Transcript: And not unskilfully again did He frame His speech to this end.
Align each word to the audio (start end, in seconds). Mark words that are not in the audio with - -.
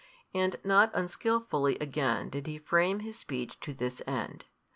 And 0.33 0.55
not 0.63 0.89
unskilfully 0.95 1.77
again 1.77 2.31
did 2.31 2.47
He 2.47 2.57
frame 2.57 3.01
His 3.01 3.19
speech 3.19 3.59
to 3.59 3.71
this 3.71 4.01
end. 4.07 4.45